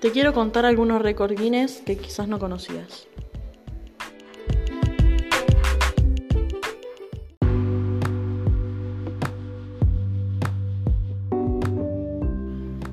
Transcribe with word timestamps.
Te 0.00 0.12
quiero 0.12 0.32
contar 0.32 0.64
algunos 0.64 1.02
récord 1.02 1.32
Guinness 1.38 1.82
que 1.84 1.98
quizás 1.98 2.26
no 2.26 2.38
conocías. 2.38 3.06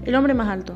El 0.03 0.15
hombre 0.15 0.33
más 0.33 0.49
alto. 0.49 0.73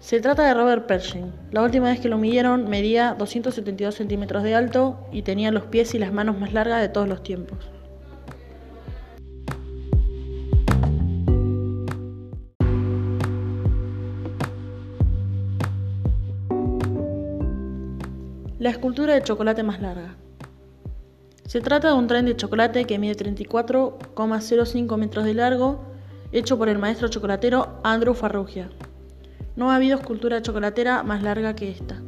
Se 0.00 0.20
trata 0.20 0.44
de 0.44 0.54
Robert 0.54 0.86
Pershing. 0.86 1.32
La 1.52 1.62
última 1.62 1.90
vez 1.90 2.00
que 2.00 2.08
lo 2.08 2.18
midieron 2.18 2.68
medía 2.68 3.14
272 3.14 3.94
centímetros 3.94 4.42
de 4.42 4.56
alto 4.56 4.98
y 5.12 5.22
tenía 5.22 5.52
los 5.52 5.66
pies 5.66 5.94
y 5.94 6.00
las 6.00 6.12
manos 6.12 6.40
más 6.40 6.52
largas 6.52 6.80
de 6.80 6.88
todos 6.88 7.08
los 7.08 7.22
tiempos. 7.22 7.70
La 18.66 18.72
escultura 18.72 19.14
de 19.14 19.22
chocolate 19.22 19.62
más 19.62 19.80
larga. 19.80 20.16
Se 21.46 21.60
trata 21.60 21.86
de 21.86 21.94
un 21.94 22.08
tren 22.08 22.26
de 22.26 22.34
chocolate 22.34 22.84
que 22.84 22.98
mide 22.98 23.14
34,05 23.14 24.96
metros 24.96 25.24
de 25.24 25.34
largo, 25.34 25.84
hecho 26.32 26.58
por 26.58 26.68
el 26.68 26.76
maestro 26.76 27.06
chocolatero 27.06 27.78
Andrew 27.84 28.12
Farrugia. 28.12 28.68
No 29.54 29.70
ha 29.70 29.76
habido 29.76 29.96
escultura 29.96 30.42
chocolatera 30.42 31.04
más 31.04 31.22
larga 31.22 31.54
que 31.54 31.70
esta. 31.70 32.02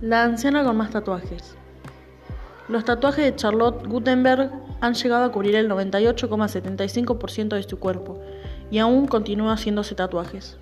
La 0.00 0.22
anciana 0.22 0.62
con 0.62 0.76
más 0.76 0.90
tatuajes. 0.92 1.56
Los 2.70 2.84
tatuajes 2.84 3.24
de 3.24 3.34
Charlotte 3.34 3.84
Gutenberg 3.84 4.52
han 4.80 4.94
llegado 4.94 5.24
a 5.24 5.32
cubrir 5.32 5.56
el 5.56 5.68
98,75% 5.68 7.56
de 7.56 7.64
su 7.64 7.80
cuerpo 7.80 8.20
y 8.70 8.78
aún 8.78 9.08
continúa 9.08 9.54
haciéndose 9.54 9.96
tatuajes. 9.96 10.56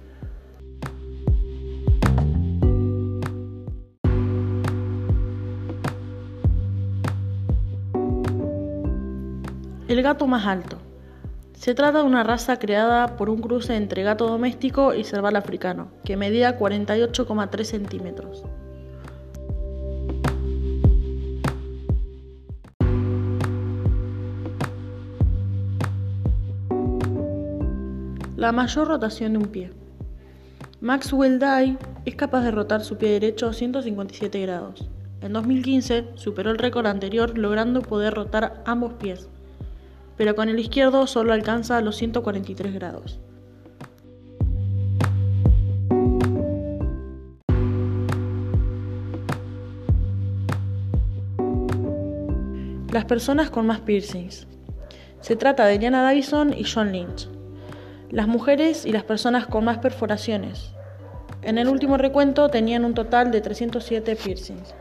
El 9.87 10.03
gato 10.03 10.27
más 10.27 10.47
alto. 10.47 10.79
Se 11.53 11.75
trata 11.75 11.99
de 11.99 12.05
una 12.05 12.23
raza 12.23 12.59
creada 12.59 13.19
por 13.19 13.29
un 13.29 13.43
cruce 13.43 13.77
entre 13.77 14.03
gato 14.03 14.27
doméstico 14.29 14.95
y 14.95 15.05
cerval 15.05 15.37
africano, 15.37 15.89
que 16.07 16.17
medía 16.17 16.59
48,3 16.59 17.65
centímetros. 17.65 18.45
La 28.39 28.53
mayor 28.53 28.89
rotación 28.89 29.35
de 29.35 29.39
un 29.41 29.49
pie. 29.49 29.73
Maxwell 30.81 31.39
Dye 31.39 31.77
es 32.07 32.15
capaz 32.15 32.43
de 32.45 32.51
rotar 32.51 32.83
su 32.83 32.97
pie 32.97 33.11
derecho 33.11 33.53
157 33.53 34.41
grados. 34.41 34.89
En 35.21 35.35
2015 35.35 36.13
superó 36.15 36.51
el 36.51 36.59
récord 36.59 36.87
anterior 36.87 37.37
logrando 37.37 37.83
poder 37.83 38.15
rotar 38.15 38.63
ambos 38.65 38.95
pies 38.95 39.29
pero 40.19 40.35
con 40.35 40.49
el 40.49 40.59
izquierdo 40.59 41.07
solo 41.07 41.33
alcanza 41.33 41.81
los 41.81 41.97
143 41.97 42.75
grados. 42.75 43.21
Las 52.93 53.05
personas 53.05 53.51
con 53.51 53.67
más 53.67 53.81
piercings. 53.81 54.49
Se 55.21 55.37
trata 55.37 55.67
de 55.67 55.79
Diana 55.79 56.03
Davison 56.03 56.53
y 56.53 56.65
John 56.65 56.91
Lynch. 56.91 57.38
Las 58.11 58.27
mujeres 58.27 58.87
y 58.87 58.93
las 58.93 59.05
personas 59.05 59.47
con 59.47 59.67
más 59.67 59.79
perforaciones. 59.79 60.71
En 61.43 61.59
el 61.59 61.69
último 61.69 61.99
recuento 61.99 62.49
tenían 62.49 62.87
un 62.87 62.95
total 62.95 63.31
de 63.31 63.43
307 63.43 64.17
piercings. 64.17 64.75